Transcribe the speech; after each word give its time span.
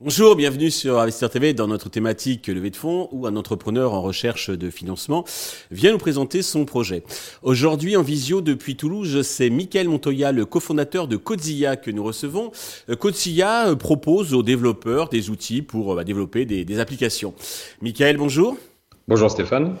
Bonjour, 0.00 0.36
bienvenue 0.36 0.70
sur 0.70 1.00
Investir 1.00 1.28
TV 1.28 1.52
dans 1.54 1.66
notre 1.66 1.88
thématique 1.88 2.46
levée 2.46 2.70
de 2.70 2.76
fonds 2.76 3.08
où 3.10 3.26
un 3.26 3.34
entrepreneur 3.34 3.92
en 3.92 4.00
recherche 4.00 4.48
de 4.48 4.70
financement 4.70 5.24
vient 5.72 5.90
nous 5.90 5.98
présenter 5.98 6.42
son 6.42 6.64
projet. 6.64 7.02
Aujourd'hui 7.42 7.96
en 7.96 8.02
visio 8.02 8.40
depuis 8.40 8.76
Toulouse, 8.76 9.22
c'est 9.22 9.50
Michael 9.50 9.88
Montoya, 9.88 10.30
le 10.30 10.46
cofondateur 10.46 11.08
de 11.08 11.16
Codzilla 11.16 11.76
que 11.76 11.90
nous 11.90 12.04
recevons. 12.04 12.52
Euh, 12.88 12.94
Codzilla 12.94 13.68
euh, 13.68 13.74
propose 13.74 14.32
aux 14.32 14.44
développeurs 14.44 15.08
des 15.08 15.30
outils 15.30 15.62
pour 15.62 15.92
euh, 15.92 15.96
bah, 15.96 16.04
développer 16.04 16.44
des, 16.44 16.78
applications. 16.78 17.34
Michael, 17.82 18.16
bonjour. 18.16 18.56
Bonjour 19.08 19.30
Stéphane. 19.30 19.76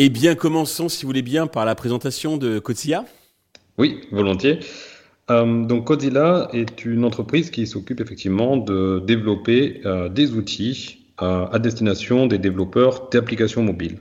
Eh 0.00 0.10
bien, 0.10 0.36
commençons 0.36 0.88
si 0.88 1.02
vous 1.02 1.08
voulez 1.08 1.22
bien 1.22 1.48
par 1.48 1.64
la 1.64 1.74
présentation 1.74 2.36
de 2.36 2.60
Codzilla. 2.60 3.04
Oui, 3.78 4.02
volontiers. 4.12 4.60
Euh, 5.28 5.64
donc 5.64 5.88
Codilla 5.88 6.48
est 6.52 6.84
une 6.84 7.04
entreprise 7.04 7.50
qui 7.50 7.66
s'occupe 7.66 8.00
effectivement 8.00 8.56
de 8.56 9.02
développer 9.04 9.80
euh, 9.86 10.08
des 10.08 10.34
outils 10.34 11.08
euh, 11.20 11.46
à 11.50 11.58
destination 11.58 12.26
des 12.26 12.38
développeurs 12.38 13.08
d'applications 13.10 13.64
mobiles. 13.64 13.98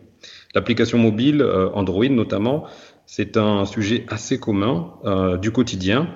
L'application 0.54 1.00
mobile, 1.00 1.44
Android 1.74 2.10
notamment, 2.10 2.68
c'est 3.08 3.36
un 3.36 3.66
sujet 3.66 4.06
assez 4.08 4.40
commun 4.40 4.94
du 5.42 5.52
quotidien, 5.52 6.10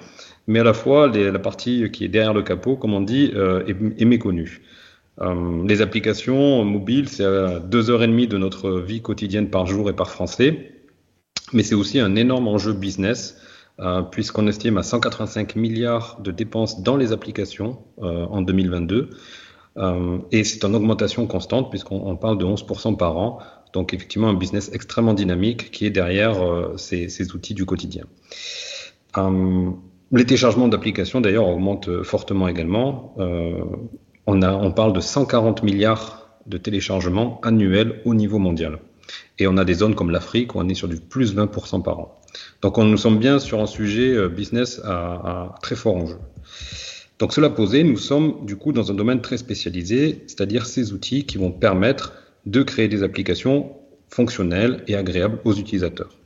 mais 0.45 0.59
à 0.59 0.63
la 0.63 0.73
fois 0.73 1.08
la 1.08 1.39
partie 1.39 1.89
qui 1.89 2.05
est 2.05 2.08
derrière 2.08 2.36
le 2.36 2.44
capot, 2.44 2.75
comme 2.75 2.94
on 2.94 3.02
dit, 3.02 3.34
est, 3.67 4.05
méconnue. 4.05 4.61
Les 5.20 5.82
applications 5.82 6.64
mobiles, 6.66 7.08
c'est 7.10 7.26
deux 7.66 7.90
heures 7.90 8.02
et 8.02 8.08
demie 8.08 8.28
de 8.28 8.38
notre 8.38 8.80
vie 8.80 9.02
quotidienne 9.02 9.50
par 9.50 9.68
jour 9.68 9.90
et 9.90 9.94
par 9.94 10.10
français, 10.10 10.72
mais 11.54 11.64
c'est 11.64 11.76
aussi 11.76 12.00
un 12.00 12.16
énorme 12.16 12.48
enjeu 12.48 12.74
business 12.74 13.38
euh, 13.80 14.03
puisqu'on 14.03 14.48
estime 14.48 14.78
à 14.78 14.84
185 14.84 15.56
milliards 15.56 16.20
de 16.22 16.31
dépenses 16.31 16.84
dans 16.84 16.98
les 16.98 17.14
applications 17.14 17.80
euh, 18.03 18.26
en 18.26 18.42
2022. 18.42 19.09
Euh, 19.78 20.18
et 20.31 20.44
c'est 20.44 20.64
en 20.66 20.73
augmentation 20.76 21.25
constante, 21.25 21.72
puisqu'on 21.72 22.16
parle 22.16 22.38
de 22.38 22.46
11% 22.46 22.96
par 22.98 23.18
an. 23.18 23.40
Donc 23.73 23.94
effectivement, 23.94 24.28
un 24.28 24.36
business 24.36 24.70
extrêmement 24.73 25.16
dynamique 25.16 25.72
qui 25.72 25.86
est 25.86 25.90
derrière 25.90 26.36
ces, 26.75 27.08
ces, 27.08 27.31
outils 27.34 27.53
du 27.53 27.66
quotidien. 27.66 28.03
les 29.16 30.25
téléchargements 30.25 30.68
d'applications, 30.68 31.22
d'ailleurs, 31.22 31.48
augmentent 31.48 32.03
fortement 32.03 32.50
également. 32.50 33.16
On, 34.27 34.41
a, 34.41 34.53
on 34.53 34.72
parle 34.72 34.94
de 34.94 35.00
140 35.00 35.64
milliards 35.64 36.30
de 36.45 36.58
téléchargements 36.58 37.39
annuels 37.44 38.02
au 38.05 38.14
niveau 38.14 38.39
mondial. 38.39 38.80
Et 39.39 39.47
on 39.47 39.58
a 39.58 39.66
des 39.66 39.73
zones 39.73 39.95
comme 39.95 40.11
l'Afrique 40.11 40.55
où 40.55 40.59
on 40.59 40.69
est 40.69 40.75
sur 40.75 40.88
du 40.88 40.97
plus 40.97 41.36
20% 41.36 41.81
par 41.81 42.00
an. 42.00 42.22
Donc 42.61 42.78
on 42.78 42.86
nous 42.86 42.97
sommes 42.97 43.19
bien 43.19 43.39
sur 43.39 43.59
un 43.59 43.66
sujet 43.66 44.16
euh, 44.16 44.30
business 44.30 44.80
à, 44.83 45.55
très 45.61 45.75
fort 45.75 45.97
enjeu. 45.97 46.17
Donc 47.19 47.33
cela 47.33 47.50
posé, 47.50 47.83
nous 47.83 47.97
sommes 47.97 48.45
du 48.45 48.55
coup 48.55 48.72
dans 48.72 48.91
un 48.91 48.95
domaine 48.95 49.22
très 49.22 49.38
spécialisé, 49.38 50.23
c'est-à-dire 50.28 50.66
ces 50.66 50.94
outils 50.94 51.25
qui 51.25 51.38
vont 51.38 51.52
permettre 51.52 52.13
de 52.45 52.63
créer 52.63 52.88
des 52.88 53.03
applications 53.03 53.73
fonctionnelles 54.09 54.83
et 54.88 54.95
agréables 54.95 55.39
aux 55.45 55.53
utilisateurs. 55.53 56.17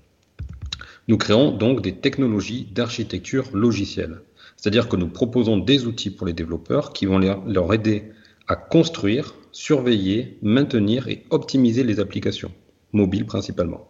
Nous 1.08 1.18
créons 1.18 1.52
donc 1.52 1.82
des 1.82 1.96
technologies 1.96 2.68
d'architecture 2.74 3.50
logicielle, 3.54 4.22
c'est-à-dire 4.56 4.88
que 4.90 4.96
nous 4.96 5.08
proposons 5.08 5.58
des 5.58 5.86
outils 5.86 6.10
pour 6.10 6.28
les 6.28 6.34
développeurs 6.34 6.94
qui 6.94 7.06
vont 7.06 7.20
leur 7.20 7.74
aider 7.74 8.04
à 8.48 8.56
construire, 8.56 9.36
surveiller, 9.52 10.38
maintenir 10.42 11.08
et 11.08 11.24
optimiser 11.30 11.84
les 11.84 12.00
applications, 12.00 12.52
mobiles 12.92 13.26
principalement. 13.26 13.88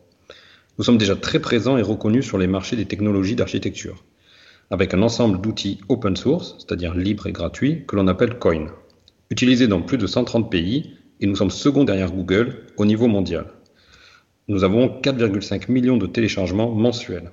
Nous 0.77 0.83
sommes 0.83 0.97
déjà 0.97 1.15
très 1.15 1.39
présents 1.39 1.77
et 1.77 1.81
reconnus 1.81 2.25
sur 2.25 2.37
les 2.37 2.47
marchés 2.47 2.75
des 2.75 2.85
technologies 2.85 3.35
d'architecture, 3.35 4.03
avec 4.69 4.93
un 4.93 5.01
ensemble 5.01 5.39
d'outils 5.39 5.79
open 5.89 6.15
source, 6.15 6.55
c'est-à-dire 6.59 6.93
libres 6.93 7.27
et 7.27 7.31
gratuits, 7.31 7.85
que 7.87 7.95
l'on 7.95 8.07
appelle 8.07 8.39
Coin, 8.39 8.67
utilisés 9.29 9.67
dans 9.67 9.81
plus 9.81 9.97
de 9.97 10.07
130 10.07 10.51
pays, 10.51 10.95
et 11.21 11.27
nous 11.27 11.35
sommes 11.35 11.51
second 11.51 11.83
derrière 11.83 12.11
Google 12.11 12.65
au 12.77 12.85
niveau 12.85 13.07
mondial. 13.07 13.53
Nous 14.47 14.63
avons 14.63 14.87
4,5 15.01 15.71
millions 15.71 15.97
de 15.97 16.07
téléchargements 16.07 16.71
mensuels. 16.71 17.31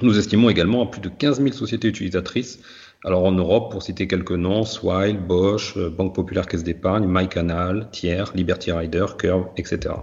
Nous 0.00 0.16
estimons 0.16 0.48
également 0.48 0.84
à 0.84 0.86
plus 0.86 1.00
de 1.00 1.08
15 1.08 1.40
000 1.40 1.52
sociétés 1.52 1.88
utilisatrices. 1.88 2.60
Alors 3.04 3.24
en 3.24 3.32
Europe, 3.32 3.72
pour 3.72 3.82
citer 3.82 4.06
quelques 4.06 4.30
noms, 4.30 4.64
Swile, 4.64 5.18
Bosch, 5.18 5.76
Banque 5.76 6.14
Populaire 6.14 6.46
Caisse 6.46 6.62
d'Épargne, 6.62 7.04
MyCanal, 7.08 7.88
Thiers, 7.90 8.26
Liberty 8.34 8.70
Rider, 8.70 9.06
Curve, 9.18 9.48
etc. 9.56 9.94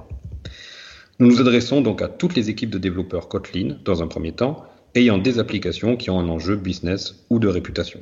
Nous 1.19 1.28
nous 1.28 1.39
adressons 1.39 1.79
donc 1.79 2.01
à 2.01 2.09
toutes 2.09 2.35
les 2.35 2.50
équipes 2.50 2.72
de 2.72 2.78
développeurs 2.78 3.29
Kotlin, 3.29 3.78
dans 3.85 4.03
un 4.03 4.07
premier 4.07 4.33
temps, 4.33 4.66
ayant 4.95 5.17
des 5.17 5.39
applications 5.39 5.95
qui 5.95 6.09
ont 6.09 6.19
un 6.19 6.27
enjeu 6.27 6.57
business 6.57 7.25
ou 7.29 7.39
de 7.39 7.47
réputation. 7.47 8.01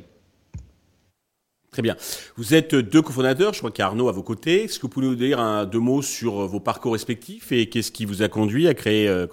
Très 1.70 1.82
bien. 1.82 1.96
Vous 2.36 2.54
êtes 2.54 2.74
deux 2.74 3.02
cofondateurs, 3.02 3.52
je 3.52 3.58
crois 3.58 3.70
qu'Arnaud 3.70 4.08
à 4.08 4.12
vos 4.12 4.22
côtés. 4.24 4.64
Est-ce 4.64 4.78
que 4.78 4.82
vous 4.82 4.88
pouvez 4.88 5.06
nous 5.06 5.14
dire 5.14 5.38
un, 5.38 5.64
deux 5.64 5.78
mots 5.78 6.02
sur 6.02 6.46
vos 6.48 6.60
parcours 6.60 6.92
respectifs 6.92 7.52
et 7.52 7.68
qu'est-ce 7.68 7.92
qui 7.92 8.04
vous 8.04 8.22
a 8.22 8.28
conduit 8.28 8.66
à 8.66 8.74
créer 8.74 9.08
euh, 9.08 9.28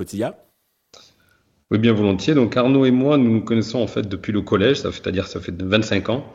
Oui, 1.72 1.80
bien 1.80 1.94
volontiers. 1.94 2.34
Donc 2.34 2.58
Arnaud 2.58 2.84
et 2.84 2.92
moi, 2.92 3.18
nous 3.18 3.32
nous 3.32 3.42
connaissons 3.42 3.80
en 3.80 3.88
fait 3.88 4.02
depuis 4.09 4.34
le 4.34 4.42
collège, 4.42 4.82
c'est-à-dire 4.82 5.28
ça 5.28 5.40
fait 5.40 5.54
25 5.58 6.09
ans. 6.09 6.26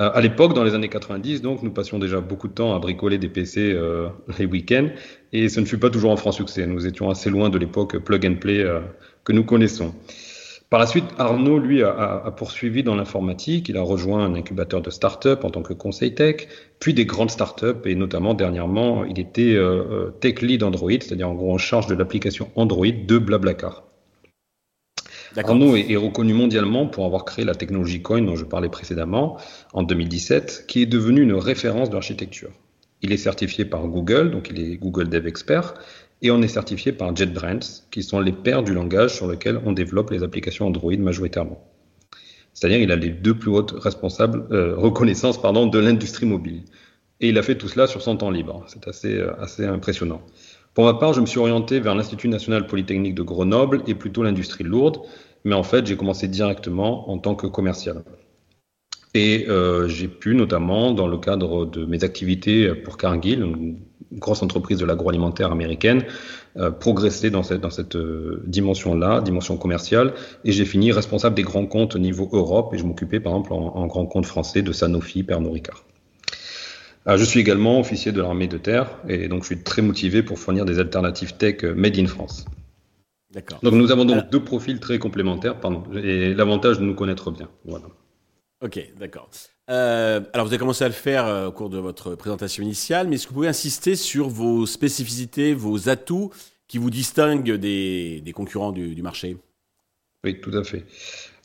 Euh, 0.00 0.10
à 0.12 0.20
l'époque, 0.20 0.52
dans 0.52 0.64
les 0.64 0.74
années 0.74 0.88
90, 0.88 1.42
donc, 1.42 1.62
nous 1.62 1.70
passions 1.70 2.00
déjà 2.00 2.20
beaucoup 2.20 2.48
de 2.48 2.54
temps 2.54 2.74
à 2.74 2.80
bricoler 2.80 3.16
des 3.18 3.28
PC 3.28 3.72
euh, 3.72 4.08
les 4.36 4.46
week-ends, 4.46 4.88
et 5.32 5.48
ce 5.48 5.60
ne 5.60 5.64
fut 5.64 5.78
pas 5.78 5.90
toujours 5.90 6.10
un 6.10 6.16
franc 6.16 6.32
succès. 6.32 6.66
Nous 6.66 6.88
étions 6.88 7.08
assez 7.08 7.30
loin 7.30 7.50
de 7.50 7.58
l'époque 7.58 7.96
plug 7.98 8.26
and 8.26 8.34
play 8.40 8.64
euh, 8.64 8.80
que 9.22 9.32
nous 9.32 9.44
connaissons. 9.44 9.94
Par 10.70 10.80
la 10.80 10.88
suite, 10.88 11.04
Arnaud, 11.18 11.60
lui, 11.60 11.84
a, 11.84 12.22
a 12.24 12.30
poursuivi 12.32 12.82
dans 12.82 12.96
l'informatique. 12.96 13.68
Il 13.68 13.76
a 13.76 13.82
rejoint 13.82 14.24
un 14.24 14.34
incubateur 14.34 14.82
de 14.82 14.90
start-up 14.90 15.44
en 15.44 15.50
tant 15.50 15.62
que 15.62 15.72
conseil 15.72 16.16
tech, 16.16 16.48
puis 16.80 16.94
des 16.94 17.06
grandes 17.06 17.30
start-up, 17.30 17.86
et 17.86 17.94
notamment 17.94 18.34
dernièrement, 18.34 19.04
il 19.04 19.20
était 19.20 19.56
tech 20.18 20.40
lead 20.42 20.64
Android, 20.64 20.90
c'est-à-dire 20.90 21.30
en 21.30 21.34
gros 21.34 21.54
en 21.54 21.58
charge 21.58 21.86
de 21.86 21.94
l'application 21.94 22.50
Android 22.56 22.88
de 23.06 23.18
Blablacar. 23.18 23.84
Arnaud 25.36 25.76
est, 25.76 25.96
reconnu 25.96 26.32
mondialement 26.32 26.86
pour 26.86 27.06
avoir 27.06 27.24
créé 27.24 27.44
la 27.44 27.54
technologie 27.54 28.02
Coin 28.02 28.22
dont 28.22 28.36
je 28.36 28.44
parlais 28.44 28.68
précédemment 28.68 29.38
en 29.72 29.82
2017, 29.82 30.64
qui 30.68 30.82
est 30.82 30.86
devenue 30.86 31.22
une 31.22 31.34
référence 31.34 31.90
d'architecture. 31.90 32.50
Il 33.02 33.12
est 33.12 33.16
certifié 33.16 33.64
par 33.64 33.86
Google, 33.88 34.30
donc 34.30 34.48
il 34.50 34.60
est 34.60 34.76
Google 34.76 35.08
Dev 35.08 35.26
Expert, 35.26 35.74
et 36.22 36.30
on 36.30 36.40
est 36.40 36.48
certifié 36.48 36.92
par 36.92 37.14
JetBrains, 37.14 37.82
qui 37.90 38.02
sont 38.02 38.20
les 38.20 38.32
pairs 38.32 38.62
du 38.62 38.72
langage 38.72 39.14
sur 39.14 39.26
lequel 39.26 39.60
on 39.64 39.72
développe 39.72 40.10
les 40.10 40.22
applications 40.22 40.66
Android 40.66 40.96
majoritairement. 40.96 41.62
C'est-à-dire 42.52 42.78
il 42.78 42.92
a 42.92 42.96
les 42.96 43.10
deux 43.10 43.34
plus 43.36 43.50
hautes 43.50 43.74
responsables, 43.76 44.46
euh, 44.52 44.76
reconnaissances 44.76 45.42
pardon, 45.42 45.66
de 45.66 45.78
l'industrie 45.78 46.26
mobile. 46.26 46.62
Et 47.20 47.28
il 47.28 47.38
a 47.38 47.42
fait 47.42 47.56
tout 47.56 47.68
cela 47.68 47.86
sur 47.86 48.02
son 48.02 48.16
temps 48.16 48.30
libre. 48.30 48.64
C'est 48.68 48.86
assez, 48.86 49.18
euh, 49.18 49.34
assez 49.40 49.66
impressionnant. 49.66 50.22
Pour 50.74 50.84
ma 50.84 50.94
part, 50.94 51.12
je 51.12 51.20
me 51.20 51.26
suis 51.26 51.38
orienté 51.38 51.78
vers 51.78 51.94
l'Institut 51.94 52.28
national 52.28 52.66
polytechnique 52.66 53.14
de 53.14 53.22
Grenoble 53.22 53.82
et 53.86 53.94
plutôt 53.94 54.24
l'industrie 54.24 54.64
lourde, 54.64 54.98
mais 55.44 55.54
en 55.54 55.62
fait, 55.62 55.86
j'ai 55.86 55.96
commencé 55.96 56.26
directement 56.26 57.10
en 57.10 57.18
tant 57.18 57.36
que 57.36 57.46
commercial. 57.46 58.02
Et 59.14 59.46
euh, 59.48 59.86
j'ai 59.86 60.08
pu, 60.08 60.34
notamment 60.34 60.90
dans 60.90 61.06
le 61.06 61.16
cadre 61.18 61.64
de 61.64 61.84
mes 61.84 62.02
activités 62.02 62.74
pour 62.74 62.96
Cargill, 62.96 63.42
une 63.42 63.78
grosse 64.10 64.42
entreprise 64.42 64.78
de 64.78 64.84
l'agroalimentaire 64.84 65.52
américaine, 65.52 66.04
euh, 66.56 66.72
progresser 66.72 67.30
dans 67.30 67.44
cette, 67.44 67.60
dans 67.60 67.70
cette 67.70 67.94
euh, 67.94 68.42
dimension-là, 68.48 69.20
dimension 69.20 69.56
commerciale. 69.56 70.14
Et 70.44 70.50
j'ai 70.50 70.64
fini 70.64 70.90
responsable 70.90 71.36
des 71.36 71.44
grands 71.44 71.66
comptes 71.66 71.94
au 71.94 72.00
niveau 72.00 72.28
Europe, 72.32 72.74
et 72.74 72.78
je 72.78 72.84
m'occupais 72.84 73.20
par 73.20 73.32
exemple 73.32 73.52
en, 73.52 73.76
en 73.76 73.86
grand 73.86 74.06
compte 74.06 74.26
français 74.26 74.62
de 74.62 74.72
Sanofi, 74.72 75.22
Pernod 75.22 75.52
Ricard. 75.52 75.84
Euh, 77.06 77.18
je 77.18 77.24
suis 77.24 77.40
également 77.40 77.78
officier 77.80 78.12
de 78.12 78.22
l'armée 78.22 78.48
de 78.48 78.56
terre 78.56 78.98
et 79.08 79.28
donc 79.28 79.42
je 79.42 79.48
suis 79.48 79.62
très 79.62 79.82
motivé 79.82 80.22
pour 80.22 80.38
fournir 80.38 80.64
des 80.64 80.78
alternatives 80.78 81.36
tech 81.36 81.62
euh, 81.64 81.74
made 81.74 81.98
in 81.98 82.06
France. 82.06 82.46
D'accord. 83.30 83.58
Donc 83.62 83.74
nous 83.74 83.90
avons 83.90 84.04
donc 84.04 84.30
deux 84.30 84.42
profils 84.42 84.80
très 84.80 84.98
complémentaires, 84.98 85.60
pardon, 85.60 85.82
et 85.94 86.32
l'avantage 86.34 86.78
de 86.78 86.84
nous 86.84 86.94
connaître 86.94 87.30
bien. 87.30 87.50
Voilà. 87.64 87.86
Ok, 88.62 88.80
d'accord. 88.98 89.28
Euh, 89.70 90.20
alors 90.32 90.46
vous 90.46 90.52
avez 90.52 90.58
commencé 90.58 90.84
à 90.84 90.88
le 90.88 90.94
faire 90.94 91.48
au 91.48 91.52
cours 91.52 91.68
de 91.68 91.78
votre 91.78 92.14
présentation 92.14 92.62
initiale, 92.62 93.08
mais 93.08 93.16
est-ce 93.16 93.24
que 93.24 93.30
vous 93.30 93.34
pouvez 93.34 93.48
insister 93.48 93.96
sur 93.96 94.28
vos 94.28 94.66
spécificités, 94.66 95.52
vos 95.52 95.88
atouts 95.88 96.30
qui 96.68 96.78
vous 96.78 96.90
distinguent 96.90 97.56
des, 97.56 98.22
des 98.24 98.32
concurrents 98.32 98.72
du, 98.72 98.94
du 98.94 99.02
marché? 99.02 99.36
Oui, 100.22 100.40
tout 100.40 100.56
à 100.56 100.64
fait. 100.64 100.86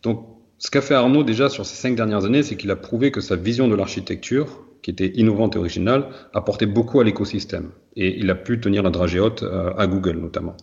Donc 0.03 0.38
ce 0.59 0.69
qu'a 0.69 0.81
fait 0.81 0.93
Arnaud 0.93 1.23
déjà 1.23 1.49
sur 1.49 1.65
ces 1.65 1.75
cinq 1.75 1.95
dernières 1.95 2.25
années, 2.25 2.43
c'est 2.43 2.55
qu'il 2.55 2.69
a 2.69 2.75
prouvé 2.75 3.11
que 3.11 3.21
sa 3.21 3.35
vision 3.35 3.67
de 3.67 3.75
l'architecture 3.75 4.65
qui 4.81 4.91
était 4.91 5.11
innovante 5.15 5.55
et 5.55 5.59
originale, 5.59 6.07
apportait 6.33 6.65
beaucoup 6.65 6.99
à 6.99 7.03
l'écosystème. 7.03 7.71
Et 7.95 8.17
il 8.19 8.29
a 8.29 8.35
pu 8.35 8.59
tenir 8.59 8.83
la 8.83 8.89
dragée 8.89 9.19
haute 9.19 9.43
euh, 9.43 9.73
à 9.77 9.87
Google 9.87 10.17
notamment. 10.17 10.55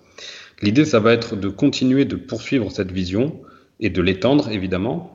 L'idée, 0.63 0.85
ça 0.85 1.01
va 1.01 1.13
être 1.13 1.37
de 1.37 1.49
continuer 1.49 2.05
de 2.05 2.17
poursuivre 2.17 2.71
cette 2.71 2.93
vision 2.93 3.41
et 3.79 3.91
de 3.91 4.01
l'étendre, 4.01 4.49
évidemment, 4.51 5.13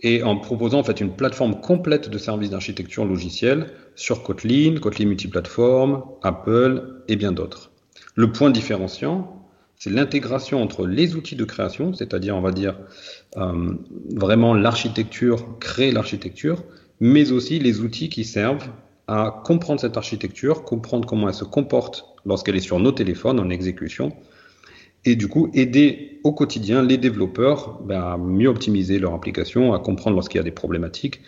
et 0.00 0.22
en 0.22 0.36
proposant 0.36 0.80
en 0.80 0.84
fait 0.84 1.00
une 1.00 1.16
plateforme 1.16 1.60
complète 1.60 2.10
de 2.10 2.18
services 2.18 2.50
d'architecture 2.50 3.06
logicielle 3.06 3.68
sur 3.94 4.22
Kotlin, 4.22 4.76
Kotlin 4.78 5.06
multiplateforme, 5.06 6.04
Apple 6.22 7.02
et 7.08 7.16
bien 7.16 7.32
d'autres. 7.32 7.70
Le 8.14 8.30
point 8.30 8.50
différenciant, 8.50 9.43
c'est 9.84 9.90
l'intégration 9.90 10.62
entre 10.62 10.86
les 10.86 11.14
outils 11.14 11.36
de 11.36 11.44
création, 11.44 11.92
c'est-à-dire, 11.92 12.34
on 12.34 12.40
va 12.40 12.52
dire, 12.52 12.74
euh, 13.36 13.74
vraiment 14.14 14.54
l'architecture, 14.54 15.58
créer 15.60 15.92
l'architecture, 15.92 16.64
mais 17.00 17.32
aussi 17.32 17.58
les 17.58 17.80
outils 17.80 18.08
qui 18.08 18.24
servent 18.24 18.66
à 19.08 19.42
comprendre 19.44 19.78
cette 19.78 19.98
architecture, 19.98 20.64
comprendre 20.64 21.06
comment 21.06 21.28
elle 21.28 21.34
se 21.34 21.44
comporte 21.44 22.06
lorsqu'elle 22.24 22.56
est 22.56 22.60
sur 22.60 22.80
nos 22.80 22.92
téléphones 22.92 23.38
en 23.38 23.50
exécution, 23.50 24.14
et 25.04 25.16
du 25.16 25.28
coup 25.28 25.50
aider 25.52 26.18
au 26.24 26.32
quotidien 26.32 26.82
les 26.82 26.96
développeurs 26.96 27.78
ben, 27.82 28.00
à 28.00 28.16
mieux 28.16 28.48
optimiser 28.48 28.98
leur 28.98 29.12
application, 29.12 29.74
à 29.74 29.80
comprendre 29.80 30.16
lorsqu'il 30.16 30.38
y 30.38 30.40
a 30.40 30.44
des 30.44 30.50
problématiques, 30.50 31.20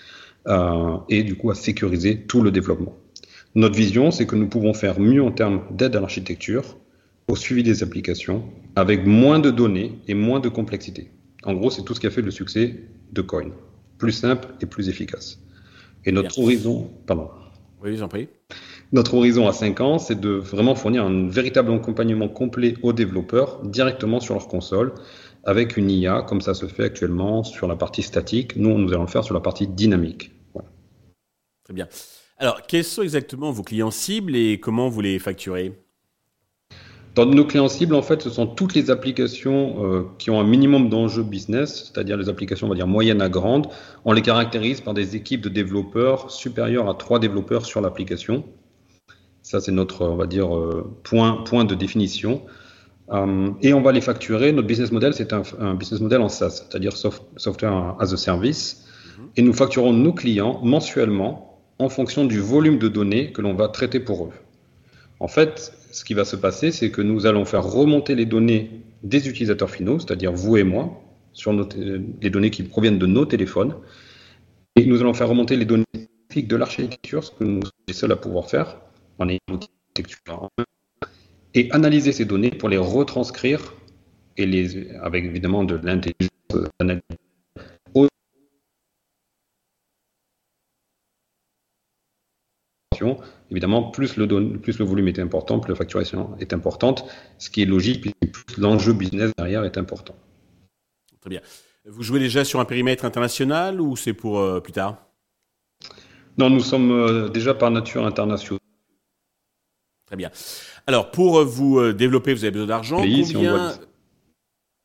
euh, 0.48 0.96
et 1.10 1.24
du 1.24 1.36
coup 1.36 1.50
à 1.50 1.54
sécuriser 1.54 2.22
tout 2.22 2.40
le 2.40 2.50
développement. 2.50 2.96
Notre 3.54 3.76
vision, 3.76 4.10
c'est 4.10 4.24
que 4.24 4.34
nous 4.34 4.48
pouvons 4.48 4.72
faire 4.72 4.98
mieux 4.98 5.22
en 5.22 5.30
termes 5.30 5.60
d'aide 5.72 5.94
à 5.94 6.00
l'architecture, 6.00 6.78
au 7.28 7.36
suivi 7.36 7.62
des 7.62 7.82
applications, 7.82 8.44
avec 8.76 9.06
moins 9.06 9.38
de 9.38 9.50
données 9.50 9.98
et 10.08 10.14
moins 10.14 10.40
de 10.40 10.48
complexité. 10.48 11.10
En 11.44 11.54
gros, 11.54 11.70
c'est 11.70 11.82
tout 11.82 11.94
ce 11.94 12.00
qui 12.00 12.06
a 12.06 12.10
fait 12.10 12.22
le 12.22 12.30
succès 12.30 12.76
de 13.12 13.22
Coin. 13.22 13.50
Plus 13.98 14.12
simple 14.12 14.48
et 14.60 14.66
plus 14.66 14.88
efficace. 14.88 15.38
Et 16.04 16.12
notre 16.12 16.38
horizon, 16.38 16.90
pardon. 17.06 17.30
Oui, 17.82 17.96
j'en 17.96 18.08
prie. 18.08 18.28
Notre 18.92 19.14
horizon 19.14 19.48
à 19.48 19.52
5 19.52 19.80
ans, 19.80 19.98
c'est 19.98 20.20
de 20.20 20.30
vraiment 20.30 20.74
fournir 20.74 21.04
un 21.04 21.28
véritable 21.28 21.72
accompagnement 21.72 22.28
complet 22.28 22.74
aux 22.82 22.92
développeurs 22.92 23.60
directement 23.64 24.20
sur 24.20 24.34
leur 24.34 24.46
console 24.48 24.92
avec 25.44 25.76
une 25.76 25.90
IA, 25.90 26.22
comme 26.22 26.40
ça 26.40 26.54
se 26.54 26.66
fait 26.66 26.84
actuellement 26.84 27.44
sur 27.44 27.68
la 27.68 27.76
partie 27.76 28.02
statique. 28.02 28.56
Nous, 28.56 28.76
nous 28.78 28.92
allons 28.92 29.02
le 29.02 29.08
faire 29.08 29.24
sur 29.24 29.34
la 29.34 29.40
partie 29.40 29.66
dynamique. 29.66 30.32
Très 31.64 31.74
bien. 31.74 31.88
Alors, 32.38 32.62
quels 32.62 32.84
sont 32.84 33.02
exactement 33.02 33.50
vos 33.50 33.62
clients 33.62 33.90
cibles 33.90 34.36
et 34.36 34.60
comment 34.60 34.88
vous 34.88 35.00
les 35.00 35.18
facturez? 35.18 35.72
Dans 37.16 37.24
nos 37.24 37.46
clients 37.46 37.68
cibles, 37.68 37.94
en 37.94 38.02
fait, 38.02 38.20
ce 38.20 38.28
sont 38.28 38.46
toutes 38.46 38.74
les 38.74 38.90
applications 38.90 39.82
euh, 39.82 40.02
qui 40.18 40.30
ont 40.30 40.38
un 40.38 40.44
minimum 40.44 40.90
d'enjeux 40.90 41.22
business, 41.22 41.86
c'est-à-dire 41.86 42.18
les 42.18 42.28
applications, 42.28 42.66
on 42.66 42.70
va 42.70 42.76
dire, 42.76 42.86
moyennes 42.86 43.22
à 43.22 43.30
grandes. 43.30 43.68
On 44.04 44.12
les 44.12 44.20
caractérise 44.20 44.82
par 44.82 44.92
des 44.92 45.16
équipes 45.16 45.40
de 45.40 45.48
développeurs 45.48 46.30
supérieures 46.30 46.90
à 46.90 46.94
trois 46.94 47.18
développeurs 47.18 47.64
sur 47.64 47.80
l'application. 47.80 48.44
Ça, 49.42 49.60
c'est 49.60 49.72
notre, 49.72 50.04
on 50.04 50.16
va 50.16 50.26
dire, 50.26 50.54
euh, 50.54 50.94
point, 51.04 51.42
point 51.44 51.64
de 51.64 51.74
définition. 51.74 52.42
Euh, 53.10 53.50
et 53.62 53.72
on 53.72 53.80
va 53.80 53.92
les 53.92 54.02
facturer. 54.02 54.52
Notre 54.52 54.68
business 54.68 54.92
model, 54.92 55.14
c'est 55.14 55.32
un, 55.32 55.74
business 55.74 56.00
model 56.02 56.20
en 56.20 56.28
SaaS, 56.28 56.66
c'est-à-dire 56.68 56.92
Software 56.98 57.96
as 57.98 58.12
a 58.12 58.16
Service. 58.18 58.84
Mhm. 59.18 59.24
Et 59.36 59.42
nous 59.42 59.54
facturons 59.54 59.94
nos 59.94 60.12
clients 60.12 60.60
mensuellement 60.62 61.62
en 61.78 61.88
fonction 61.88 62.26
du 62.26 62.40
volume 62.40 62.78
de 62.78 62.88
données 62.88 63.32
que 63.32 63.40
l'on 63.40 63.54
va 63.54 63.68
traiter 63.68 64.00
pour 64.00 64.26
eux. 64.26 64.32
En 65.18 65.28
fait, 65.28 65.72
ce 65.96 66.04
qui 66.04 66.12
va 66.12 66.26
se 66.26 66.36
passer, 66.36 66.72
c'est 66.72 66.90
que 66.90 67.00
nous 67.00 67.24
allons 67.24 67.46
faire 67.46 67.64
remonter 67.64 68.14
les 68.14 68.26
données 68.26 68.82
des 69.02 69.30
utilisateurs 69.30 69.70
finaux, 69.70 69.98
c'est-à-dire 69.98 70.30
vous 70.30 70.58
et 70.58 70.62
moi, 70.62 71.02
sur 71.32 71.54
les 71.54 72.28
données 72.28 72.50
qui 72.50 72.64
proviennent 72.64 72.98
de 72.98 73.06
nos 73.06 73.24
téléphones. 73.24 73.74
Et 74.76 74.84
nous 74.84 75.00
allons 75.00 75.14
faire 75.14 75.28
remonter 75.28 75.56
les 75.56 75.64
données 75.64 75.84
de 76.34 76.56
l'architecture, 76.56 77.24
ce 77.24 77.30
que 77.30 77.44
nous 77.44 77.62
sommes 77.62 77.70
les 77.88 77.94
seuls 77.94 78.12
à 78.12 78.16
pouvoir 78.16 78.50
faire 78.50 78.76
en 79.18 79.26
ayant 79.30 79.40
l'architecture 79.48 80.50
et 81.54 81.72
analyser 81.72 82.12
ces 82.12 82.26
données 82.26 82.50
pour 82.50 82.68
les 82.68 82.76
retranscrire 82.76 83.72
et 84.36 84.44
les, 84.44 84.90
avec 84.96 85.24
évidemment 85.24 85.64
de 85.64 85.76
l'intelligence 85.76 86.68
analytique 86.78 87.18
Évidemment, 93.50 93.90
plus 93.90 94.16
le, 94.16 94.26
plus 94.58 94.78
le 94.78 94.84
volume 94.84 95.08
est 95.08 95.18
important, 95.18 95.60
plus 95.60 95.70
la 95.70 95.76
facturation 95.76 96.36
est 96.40 96.52
importante, 96.52 97.04
ce 97.38 97.50
qui 97.50 97.62
est 97.62 97.66
logique, 97.66 98.00
puisque 98.00 98.32
plus 98.32 98.60
l'enjeu 98.60 98.92
business 98.92 99.32
derrière 99.36 99.64
est 99.64 99.78
important. 99.78 100.14
Très 101.20 101.30
bien. 101.30 101.40
Vous 101.88 102.02
jouez 102.02 102.18
déjà 102.18 102.44
sur 102.44 102.58
un 102.58 102.64
périmètre 102.64 103.04
international 103.04 103.80
ou 103.80 103.96
c'est 103.96 104.12
pour 104.12 104.40
euh, 104.40 104.60
plus 104.60 104.72
tard? 104.72 105.06
Non, 106.36 106.50
nous 106.50 106.60
sommes 106.60 106.90
euh, 106.90 107.28
déjà 107.28 107.54
par 107.54 107.70
nature 107.70 108.04
internationaux. 108.04 108.58
Très 110.06 110.16
bien. 110.16 110.30
Alors, 110.88 111.12
pour 111.12 111.38
euh, 111.38 111.44
vous 111.44 111.92
développer, 111.92 112.34
vous 112.34 112.44
avez 112.44 112.50
besoin 112.50 112.66
d'argent. 112.66 112.96
Combien... 112.96 113.72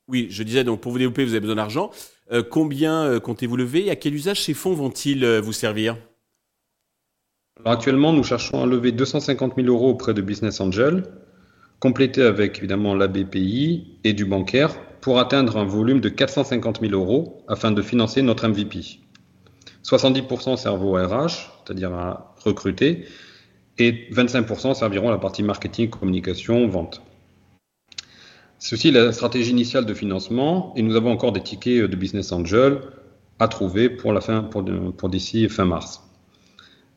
Oui, 0.07 0.27
je 0.29 0.43
disais 0.43 0.63
donc 0.63 0.81
pour 0.81 0.91
vous 0.91 0.99
développer, 0.99 1.25
vous 1.25 1.31
avez 1.31 1.39
besoin 1.39 1.55
d'argent. 1.55 1.89
combien 2.49 3.19
comptez-vous 3.19 3.55
lever? 3.55 3.85
Et 3.85 3.91
à 3.91 3.95
quel 3.95 4.13
usage 4.13 4.41
ces 4.41 4.53
fonds 4.53 4.73
vont-ils 4.73 5.25
vous 5.39 5.53
servir? 5.53 5.97
Actuellement, 7.65 8.13
nous 8.13 8.23
cherchons 8.23 8.63
à 8.63 8.65
lever 8.65 8.91
250 8.91 9.53
000 9.55 9.67
euros 9.67 9.89
auprès 9.89 10.13
de 10.13 10.21
Business 10.21 10.59
Angel, 10.59 11.03
complété 11.79 12.23
avec 12.23 12.57
évidemment 12.59 12.95
la 12.95 13.07
BPI 13.07 13.97
et 14.03 14.13
du 14.13 14.25
bancaire, 14.25 14.75
pour 15.01 15.19
atteindre 15.19 15.57
un 15.57 15.65
volume 15.65 15.99
de 15.99 16.09
450 16.09 16.81
000 16.81 16.93
euros 16.93 17.43
afin 17.47 17.71
de 17.71 17.81
financer 17.81 18.21
notre 18.21 18.47
MVP. 18.47 18.99
70% 19.83 20.57
servent 20.57 20.85
au 20.85 20.93
RH, 20.93 21.51
c'est-à-dire 21.65 21.93
à 21.93 22.35
recruter, 22.43 23.05
et 23.79 24.07
25% 24.11 24.75
serviront 24.75 25.09
à 25.09 25.11
la 25.11 25.17
partie 25.17 25.41
marketing, 25.41 25.89
communication, 25.89 26.67
vente. 26.67 27.01
Ceci 28.59 28.89
est 28.89 28.91
la 28.91 29.11
stratégie 29.11 29.49
initiale 29.49 29.87
de 29.87 29.93
financement 29.95 30.71
et 30.75 30.83
nous 30.83 30.95
avons 30.95 31.11
encore 31.11 31.31
des 31.31 31.41
tickets 31.41 31.89
de 31.89 31.95
Business 31.95 32.31
Angel 32.31 32.79
à 33.39 33.47
trouver 33.47 33.89
pour, 33.89 34.13
pour, 34.51 34.65
pour 34.95 35.09
d'ici 35.09 35.49
fin 35.49 35.65
mars. 35.65 36.10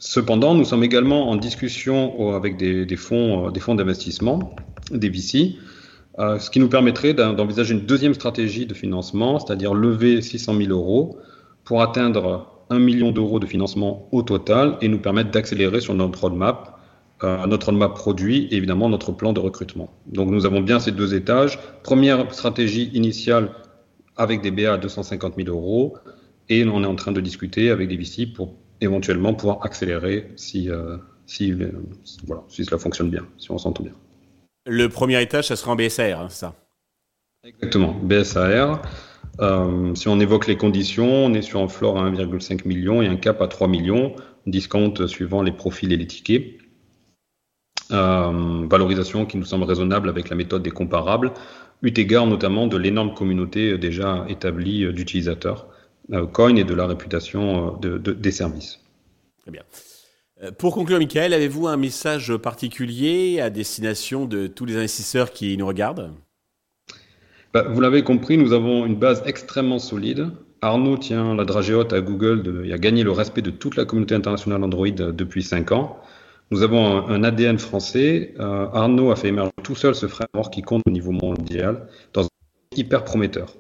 Cependant, 0.06 0.54
nous 0.54 0.66
sommes 0.66 0.84
également 0.84 1.30
en 1.30 1.36
discussion 1.36 2.34
avec 2.34 2.58
des, 2.58 2.96
fonds, 2.96 3.46
euh, 3.46 3.50
des 3.50 3.58
fonds 3.58 3.74
d'investissement, 3.74 4.54
des 4.90 5.08
VC, 5.08 5.56
euh, 6.18 6.38
ce 6.38 6.50
qui 6.50 6.60
nous 6.60 6.68
permettrait 6.68 7.14
d'envisager 7.14 7.72
une 7.72 7.86
deuxième 7.86 8.12
stratégie 8.12 8.66
de 8.66 8.74
financement, 8.74 9.38
c'est-à-dire 9.38 9.72
lever 9.72 10.20
600 10.20 10.58
000 10.58 10.68
euros 10.68 11.16
pour 11.64 11.80
atteindre 11.80 12.46
1 12.68 12.80
million 12.80 13.12
d'euros 13.12 13.40
de 13.40 13.46
financement 13.46 14.06
au 14.12 14.20
total 14.20 14.76
et 14.82 14.88
nous 14.88 14.98
permettre 14.98 15.30
d'accélérer 15.30 15.80
sur 15.80 15.94
notre 15.94 16.20
roadmap, 16.20 16.78
euh, 17.22 17.46
notre 17.46 17.68
roadmap 17.68 17.94
produit 17.94 18.46
et 18.50 18.56
évidemment 18.56 18.90
notre 18.90 19.10
plan 19.10 19.32
de 19.32 19.40
recrutement. 19.40 19.88
Donc 20.04 20.28
nous 20.28 20.44
avons 20.44 20.60
bien 20.60 20.80
ces 20.80 20.92
deux 20.92 21.14
étages. 21.14 21.58
Première 21.82 22.30
stratégie 22.34 22.90
initiale 22.92 23.52
avec 24.18 24.42
des 24.42 24.50
BA 24.50 24.74
à 24.74 24.76
250 24.76 25.36
000 25.36 25.48
euros 25.48 25.96
et 26.50 26.62
on 26.66 26.84
est 26.84 26.86
en 26.86 26.94
train 26.94 27.12
de 27.12 27.22
discuter 27.22 27.70
avec 27.70 27.88
des 27.88 27.96
VC 27.96 28.26
pour 28.26 28.52
éventuellement 28.80 29.34
pouvoir 29.34 29.64
accélérer 29.64 30.32
si, 30.36 30.70
euh, 30.70 30.96
si, 31.26 31.52
euh, 31.52 31.70
voilà, 32.26 32.42
si 32.48 32.64
cela 32.64 32.78
fonctionne 32.78 33.10
bien, 33.10 33.26
si 33.38 33.50
on 33.50 33.58
s'entend 33.58 33.84
bien. 33.84 33.92
Le 34.66 34.88
premier 34.88 35.20
étage, 35.20 35.48
ça 35.48 35.56
sera 35.56 35.72
en 35.72 35.76
BSAR, 35.76 36.20
hein, 36.20 36.28
ça? 36.28 36.54
Exactement, 37.44 37.92
BSAR. 38.02 38.82
Euh, 39.40 39.94
si 39.94 40.08
on 40.08 40.20
évoque 40.20 40.46
les 40.46 40.56
conditions, 40.56 41.26
on 41.26 41.34
est 41.34 41.42
sur 41.42 41.60
un 41.60 41.68
floor 41.68 41.98
à 41.98 42.08
1,5 42.08 42.64
million 42.64 43.02
et 43.02 43.06
un 43.06 43.16
cap 43.16 43.42
à 43.42 43.48
3 43.48 43.68
millions, 43.68 44.14
discount 44.46 44.94
suivant 45.06 45.42
les 45.42 45.52
profils 45.52 45.92
et 45.92 45.96
les 45.96 46.06
tickets. 46.06 46.58
valorisation 47.90 49.26
qui 49.26 49.36
nous 49.36 49.44
semble 49.44 49.64
raisonnable 49.64 50.08
avec 50.08 50.30
la 50.30 50.36
méthode 50.36 50.62
des 50.62 50.70
comparables, 50.70 51.32
eu 51.82 51.88
égard 51.88 52.26
notamment 52.26 52.66
de 52.66 52.78
l'énorme 52.78 53.12
communauté 53.12 53.76
déjà 53.76 54.24
établie 54.28 54.90
d'utilisateurs 54.94 55.68
coin 56.32 56.54
et 56.56 56.64
de 56.64 56.74
la 56.74 56.86
réputation 56.86 57.76
euh, 57.82 57.98
de, 57.98 58.12
des 58.12 58.30
services. 58.30 58.80
Très 59.42 59.50
bien. 59.50 59.62
Euh, 60.42 60.50
pour 60.52 60.74
conclure, 60.74 60.98
Michael, 60.98 61.32
avez-vous 61.32 61.66
un 61.66 61.76
message 61.76 62.36
particulier 62.36 63.40
à 63.40 63.50
destination 63.50 64.26
de 64.26 64.46
tous 64.46 64.64
les 64.64 64.76
investisseurs 64.76 65.32
qui 65.32 65.56
nous 65.56 65.66
regardent? 65.66 66.12
Bah, 67.52 67.64
Vous 67.68 67.80
l'avez 67.80 68.02
compris, 68.02 68.36
nous 68.36 68.52
avons 68.52 68.86
une 68.86 68.96
base 68.96 69.22
extrêmement 69.26 69.78
solide. 69.78 70.30
Arnaud 70.60 70.96
tient 70.96 71.34
la 71.34 71.44
dragée 71.44 71.74
haute 71.74 71.92
à 71.92 72.00
Google 72.00 72.42
de, 72.42 72.64
et 72.64 72.72
a 72.72 72.78
gagné 72.78 73.02
le 73.02 73.10
respect 73.10 73.42
de 73.42 73.50
toute 73.50 73.76
la 73.76 73.84
communauté 73.84 74.14
internationale 74.14 74.64
Android 74.64 74.88
depuis 74.88 75.42
5 75.42 75.72
ans. 75.72 75.98
Nous 76.50 76.62
avons 76.62 77.06
un, 77.08 77.22
ADN 77.22 77.58
français. 77.58 78.34
Arnaud 78.38 79.10
a 79.10 79.16
fait 79.16 79.28
émerger 79.28 79.50
tout 79.62 79.74
seul 79.74 79.94
ce 79.94 80.06
framework 80.06 80.52
qui 80.52 80.62
compte 80.62 80.82
au 80.86 80.90
niveau 80.90 81.10
mondial 81.10 81.86
dans 82.12 82.24
un 82.24 82.28
hyper 82.76 83.04
prometteur. 83.04 83.54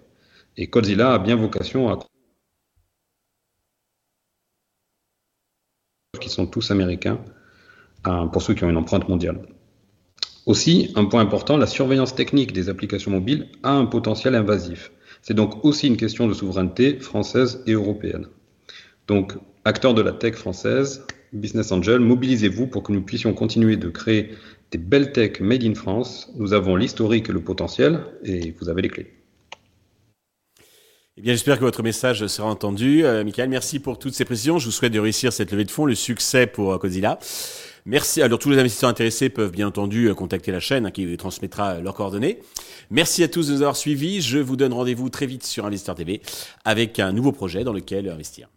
Et 0.56 0.68
Codzilla 0.68 1.12
a 1.14 1.18
bien 1.18 1.36
vocation 1.36 1.90
à 1.90 1.98
sont 6.34 6.46
tous 6.46 6.70
américains, 6.70 7.18
euh, 8.06 8.26
pour 8.26 8.42
ceux 8.42 8.54
qui 8.54 8.64
ont 8.64 8.70
une 8.70 8.76
empreinte 8.76 9.08
mondiale. 9.08 9.40
Aussi, 10.46 10.92
un 10.94 11.06
point 11.06 11.22
important, 11.22 11.56
la 11.56 11.66
surveillance 11.66 12.14
technique 12.14 12.52
des 12.52 12.68
applications 12.68 13.10
mobiles 13.10 13.48
a 13.62 13.72
un 13.72 13.86
potentiel 13.86 14.34
invasif. 14.34 14.92
C'est 15.22 15.34
donc 15.34 15.64
aussi 15.64 15.86
une 15.86 15.96
question 15.96 16.28
de 16.28 16.34
souveraineté 16.34 16.98
française 16.98 17.62
et 17.66 17.72
européenne. 17.72 18.26
Donc, 19.08 19.32
acteurs 19.64 19.94
de 19.94 20.02
la 20.02 20.12
tech 20.12 20.34
française, 20.34 21.06
Business 21.32 21.72
Angel, 21.72 21.98
mobilisez-vous 21.98 22.66
pour 22.66 22.82
que 22.82 22.92
nous 22.92 23.02
puissions 23.02 23.32
continuer 23.32 23.76
de 23.76 23.88
créer 23.88 24.30
des 24.70 24.78
belles 24.78 25.12
tech 25.12 25.40
made 25.40 25.64
in 25.64 25.74
France. 25.74 26.30
Nous 26.36 26.52
avons 26.52 26.76
l'historique 26.76 27.30
et 27.30 27.32
le 27.32 27.40
potentiel 27.40 28.00
et 28.22 28.54
vous 28.60 28.68
avez 28.68 28.82
les 28.82 28.88
clés. 28.88 29.23
Eh 31.16 31.22
bien, 31.22 31.32
j'espère 31.32 31.58
que 31.58 31.64
votre 31.64 31.84
message 31.84 32.26
sera 32.26 32.48
entendu. 32.48 33.04
Euh, 33.04 33.22
Michael, 33.22 33.48
merci 33.48 33.78
pour 33.78 34.00
toutes 34.00 34.14
ces 34.14 34.24
précisions. 34.24 34.58
Je 34.58 34.66
vous 34.66 34.72
souhaite 34.72 34.92
de 34.92 34.98
réussir 34.98 35.32
cette 35.32 35.52
levée 35.52 35.64
de 35.64 35.70
fonds, 35.70 35.86
le 35.86 35.94
succès 35.94 36.48
pour 36.48 36.72
euh, 36.72 36.78
Cozilla. 36.78 37.20
Merci. 37.86 38.20
Alors 38.20 38.40
tous 38.40 38.50
les 38.50 38.58
investisseurs 38.58 38.90
intéressés 38.90 39.28
peuvent 39.28 39.52
bien 39.52 39.68
entendu 39.68 40.08
euh, 40.08 40.14
contacter 40.14 40.50
la 40.50 40.58
chaîne 40.58 40.86
hein, 40.86 40.90
qui 40.90 41.16
transmettra 41.16 41.78
leurs 41.80 41.94
coordonnées. 41.94 42.40
Merci 42.90 43.22
à 43.22 43.28
tous 43.28 43.46
de 43.46 43.52
nous 43.52 43.62
avoir 43.62 43.76
suivis. 43.76 44.22
Je 44.22 44.38
vous 44.38 44.56
donne 44.56 44.72
rendez-vous 44.72 45.08
très 45.08 45.26
vite 45.26 45.46
sur 45.46 45.66
Investeur 45.66 45.94
TV 45.94 46.20
avec 46.64 46.98
un 46.98 47.12
nouveau 47.12 47.30
projet 47.30 47.62
dans 47.62 47.72
lequel 47.72 48.08
investir. 48.08 48.48